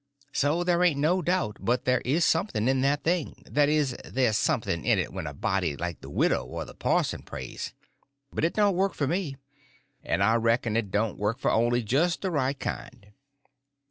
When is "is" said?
2.01-2.25, 3.69-3.95